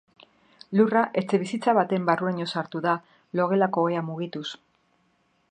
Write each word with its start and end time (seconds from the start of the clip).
Lurra 0.77 1.03
etxebizitza 1.21 1.75
baten 1.79 2.07
barruraino 2.07 2.49
sartu 2.55 2.83
da, 2.87 2.97
logelako 3.41 3.87
ohea 3.91 4.05
mugituz. 4.09 4.47